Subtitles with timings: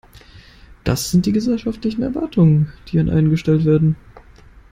[0.83, 3.97] Das sind die gesellschaftlichen Erwartungen, die an einen gestellt werden.